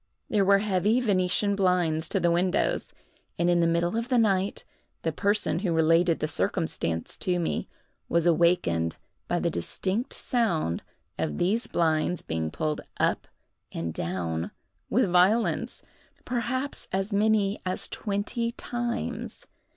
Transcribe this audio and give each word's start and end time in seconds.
There 0.31 0.43
were 0.43 0.57
heavy 0.57 0.99
Venetian 0.99 1.55
blinds 1.55 2.09
to 2.09 2.19
the 2.19 2.31
windows; 2.31 2.91
and, 3.37 3.51
in 3.51 3.59
the 3.59 3.67
middle 3.67 3.95
of 3.95 4.09
the 4.09 4.17
night, 4.17 4.65
the 5.03 5.11
person 5.11 5.59
who 5.59 5.71
related 5.73 6.17
the 6.17 6.27
circumstance 6.27 7.19
to 7.19 7.37
me, 7.39 7.69
was 8.09 8.25
awakened 8.25 8.97
by 9.27 9.37
the 9.39 9.51
distinct 9.51 10.11
sound 10.13 10.81
of 11.19 11.37
these 11.37 11.67
blinds 11.67 12.23
being 12.23 12.49
pulled 12.49 12.81
up 12.99 13.27
and 13.71 13.93
down 13.93 14.49
with 14.89 15.07
violence, 15.07 15.83
perhaps 16.25 16.87
as 16.91 17.13
many 17.13 17.61
as 17.63 17.87
twenty 17.87 18.53
times. 18.53 19.45